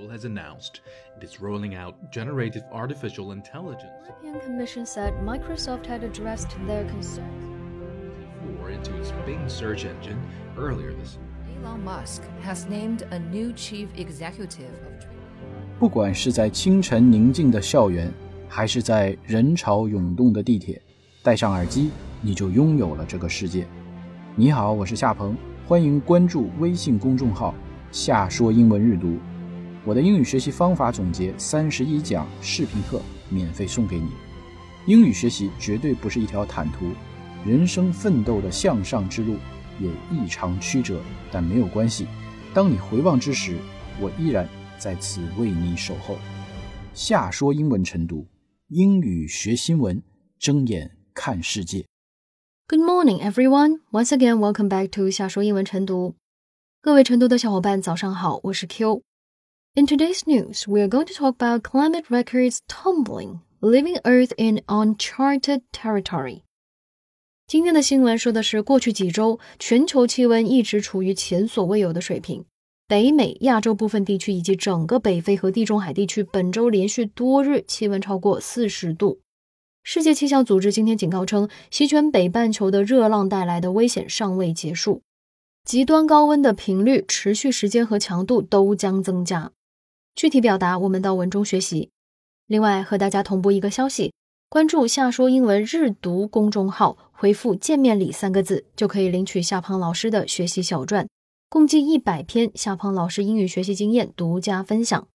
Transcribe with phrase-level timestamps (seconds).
[0.00, 0.80] Seoul has announced
[1.16, 3.92] it is rolling out generative artificial intelligence.
[4.22, 7.44] The European Commission said Microsoft had addressed their concerns.
[8.76, 10.18] into its Bing search engine
[10.56, 11.64] earlier this year.
[11.64, 15.16] Elon Musk has named a new chief executive of Twitter.
[15.78, 18.12] 不管是在清晨宁静的校园，
[18.48, 20.80] 还是在人潮涌动的地铁，
[21.22, 21.90] 戴上耳机，
[22.20, 23.66] 你就拥有了这个世界。
[24.34, 25.36] 你好，我是夏鹏，
[25.66, 29.18] 欢迎关注微信公众号“夏说英文日读”。
[29.83, 34.11] 我的英语学习方法总结三十一讲视频课免费送给你。
[34.85, 36.91] 英语学习绝对不是一条坦途。
[37.43, 39.37] 人生奋斗的向上之路
[39.79, 42.05] 也异常曲折，但没有关系。
[42.53, 43.57] 当你回望之时，
[43.99, 46.15] 我依然在此为你守候。
[46.93, 48.27] 下说英文晨读，
[48.67, 50.03] 英语学新闻，
[50.37, 51.85] 睁眼看世界。
[52.67, 53.79] Good morning, everyone.
[53.91, 56.13] Once again, welcome back to 下说英文晨读。
[56.81, 59.01] 各位晨读的小伙伴，早上好，我是 Q。
[59.73, 65.61] In today's news, we are going to talk about climate records tumbling, leaving Earth in uncharted
[65.71, 66.41] territory.
[67.47, 72.43] 今天的新闻说的是，过去几周全球气温一直处于前所未有的水平，
[72.85, 79.21] 北美、亚洲部分地区以及整个北非和地中海地区本周连续多日气温超过四十度。
[79.83, 85.01] 世界气象组织今天警告称，席卷北半球的热浪带来的危险尚未结束，
[85.63, 89.53] 极端高温的频率、持续时间和强度都将增加。
[90.15, 91.89] 具体表达我们到文中学习。
[92.47, 94.13] 另外，和大家同步一个消息。
[94.49, 101.07] 关注“夏说英文日读”公众号，回复“见面礼”三个字，就可以领取夏胖老师的学习小传，
[101.47, 105.07] 共计一百篇夏胖老师英语学习经验独家分享。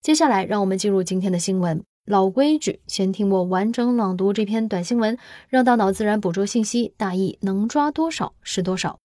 [0.00, 1.82] 接下来，让我们进入今天的新闻。
[2.06, 9.00] 老规矩，先听我完整朗读这篇短新闻，让大脑自然捕捉信息，大意能抓多少是多少。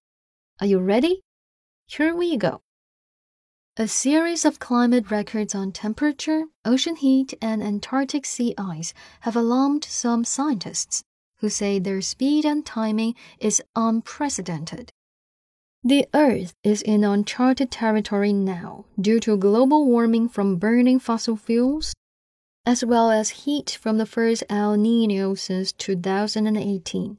[0.57, 1.21] Are you ready?
[1.89, 2.64] Here we go.
[3.77, 9.83] A series of climate records on temperature, ocean heat, and Antarctic sea ice have alarmed
[9.83, 11.03] some scientists,
[11.39, 14.93] who say their speed and timing is unprecedented.
[15.83, 21.93] The Earth is in uncharted territory now due to global warming from burning fossil fuels,
[22.65, 27.17] as well as heat from the first El Nino since 2018,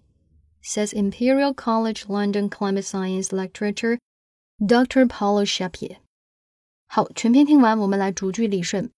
[0.63, 3.99] says Imperial College London climate science lecturer
[4.65, 5.05] Dr.
[5.07, 5.99] Paulo Shapier.
[6.88, 8.92] 好，全篇听完，我们来逐句理顺。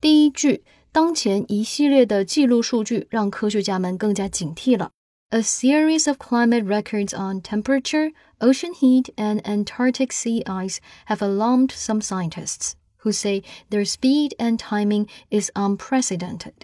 [0.00, 4.90] 第一句，当前一系列的记录数据让科学家们更加警惕了。
[5.30, 12.00] A series of climate records on temperature, ocean heat, and Antarctic sea ice have alarmed some
[12.00, 12.72] scientists,
[13.02, 16.54] who say their speed and timing is unprecedented.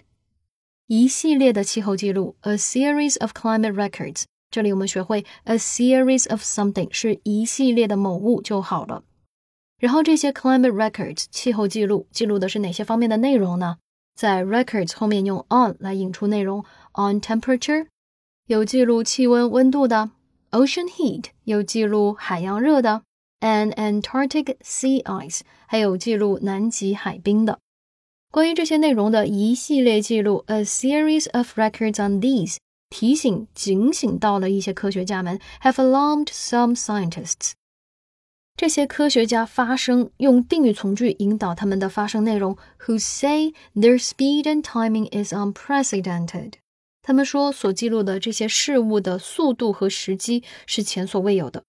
[0.87, 4.23] 一系列的气候记录，a series of climate records。
[4.49, 9.03] 这里我们学会 a series of something 是一系列的某物就好了。
[9.80, 13.78] 然后这些 climate records 气候记录记录的是哪些方面的内容呢？
[14.14, 17.86] 在 records 后面用 on 来引出内容，on temperature
[18.46, 20.10] 有记录气温温度的
[20.50, 23.02] ，ocean heat 有记录海洋热的
[23.40, 27.58] an Antarctic sea ice 还有记录南极海冰的。
[28.30, 32.58] 关于这些内容的一系列记录，a series of records on these
[32.90, 37.52] 提醒警醒到了一些科学家们，have alarmed some scientists。
[38.59, 42.57] 这些科学家发声，用定语从句引导他们的发声内容。
[42.85, 46.53] Who say their speed and timing is unprecedented？
[47.01, 51.63] 他们说所记录的这些事物的速度和时机是前所未有的。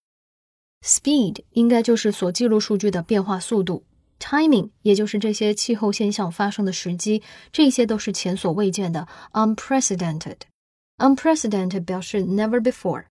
[0.87, 3.83] Speed 应该就是所记录数据的变化速度，
[4.21, 9.09] timing 也就是这些气候现象发生的时机，这些都是前所未见的。
[9.33, 13.07] Unprecedented，unprecedented 表示 never before。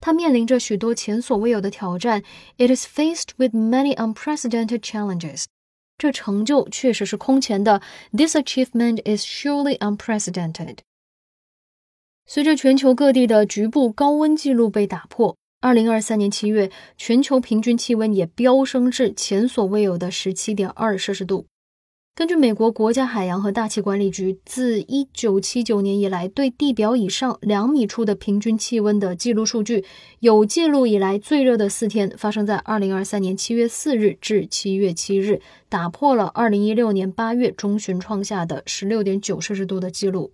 [0.00, 2.22] 它面临着许多前所未有的挑战。
[2.56, 5.44] It is faced with many unprecedented challenges。
[5.98, 7.82] 这成就确实是空前的。
[8.12, 10.78] This achievement is surely unprecedented。
[12.26, 21.46] 随着全球各地的局部高温记录被打破，二零二三年七月，全球平均气温也飙升至前所未有的十七点二摄氏度。
[22.18, 29.84] 根据美国国家海洋和大气管理局自1979年以来对地表以上两米处的平均气温的记录数据，
[30.18, 40.32] 有记录以来最热的四天发生在2023年7月4日至7月7日，打破了2016年8月中旬创下的16.9摄氏度的记录。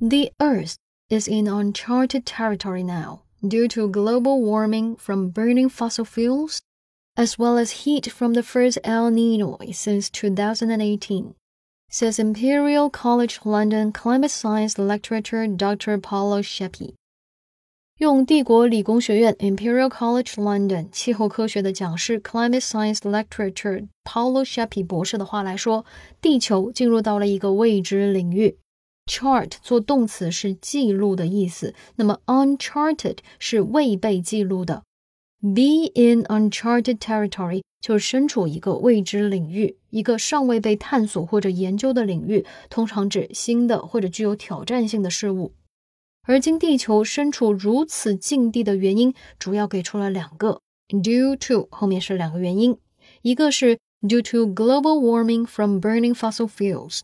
[0.00, 0.76] The Earth
[1.10, 6.60] is in uncharted territory now due to global warming from burning fossil fuels
[7.15, 11.33] as well as heat from the first El Nino since 2018,
[11.89, 15.97] says Imperial College London climate science lecturer Dr.
[15.97, 16.93] Paulo Sheppy.
[17.97, 25.83] 用帝国理工学院 （Imperial College London） 气候科学的讲师 （Climate Science Lecturer） Paulo Sheppy 博士的话来说，
[26.21, 28.59] 地球进入到了一个未知领域。
[29.07, 34.83] Chart 做动词是记录的意思，那么 uncharted 是未被记录的。
[35.42, 45.52] Be in uncharted territory 就是身处一个未知领域，一个尚未被探索或者研究的领域，通常指新的或者具有挑战性的事物。
[46.28, 52.78] 而今地球身处如此境地的原因，主要给出了两个：due to 后面是两个原因，
[53.22, 57.00] 一个是 due to global warming from burning fossil fuels，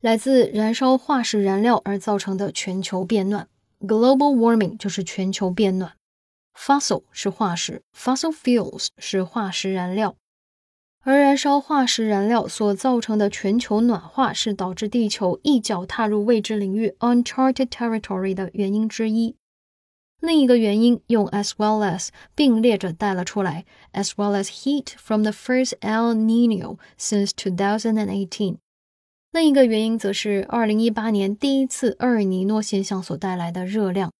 [0.00, 3.46] 来自燃烧化石燃料而造成的全球变暖。
[3.80, 5.92] global warming 就是全球变暖
[6.56, 10.16] ，fossil 是化石，fossil fuels 是化石燃料。
[11.02, 19.36] 而燃烧化石燃料所造成的全球暖化，是导致地球一脚踏入未知领域 （uncharted territory） 的原因之一。
[20.18, 28.56] 另一个原因用 as well as 并列着带了出来，as well as heat from the first El Nino since 2018。
[29.30, 34.10] 另一个原因则是2018年第一次厄尔尼诺现象所带来的热量。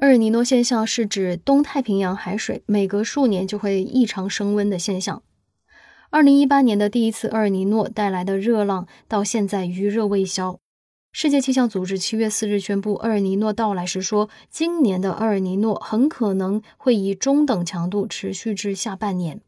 [0.00, 5.22] 厄尔尼诺现象是指东太平洋海水每隔数年就会异常升温的现象。
[6.08, 10.58] 二零一八年的第一次厄尔尼诺带来的热浪到现在余热未消。
[11.12, 19.42] 世界气象组织七月四日宣布，厄尔尼诺到来时说，今年的厄尔尼诺很可能会以中等强度持续至下半年。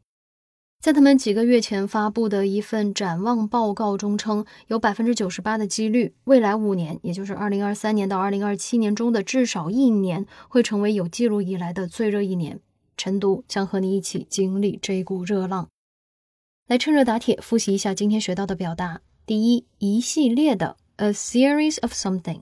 [0.83, 12.59] 在他们几个月前发布的一份展望报告中称，有百分之九十八的几率，未来五年，也就是二零二三年到二零二七年中的至少一年，会成为有记录以来的最热一年。
[12.97, 15.69] 成都将和你一起经历这股热浪。
[16.67, 22.41] 来趁热打铁复习一下今天学到的表达：第一，一系列的 a series of something；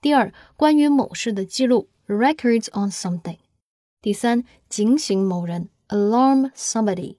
[0.00, 3.36] 第二，关于某事的记录 records on something；
[4.02, 7.18] 第三，警醒某人 alarm somebody；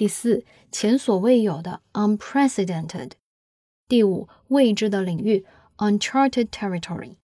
[0.00, 3.12] 第四，前所未有的 unprecedented；
[3.88, 5.44] 第五，未知的领域
[5.78, 7.16] uncharted territory。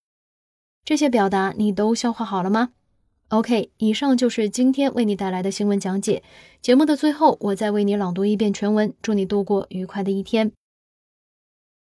[0.84, 2.72] 这些表达你都消化好了吗？
[3.28, 6.22] OK，以上就是今天为你带来的新闻讲解。
[6.60, 10.52] 节目的最后，我再为你朗读一遍全文，祝你度过愉快的一天。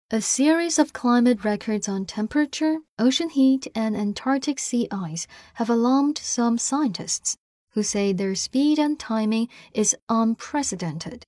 [0.10, 6.18] A series of climate records on temperature, ocean heat, and Antarctic sea ice have alarmed
[6.18, 7.36] some scientists,
[7.75, 11.25] who say their speed and timing is unprecedented.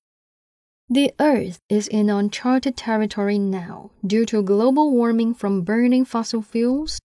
[0.88, 7.00] The Earth is in uncharted territory now due to global warming from burning fossil fuels,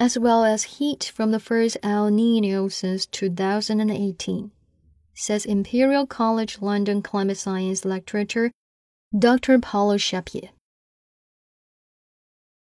[0.00, 4.50] as well as heat from the first El Nino since 2018,
[5.14, 8.50] says Imperial College London climate science lecturer
[9.16, 9.60] Dr.
[9.60, 10.50] Paulo Shapier.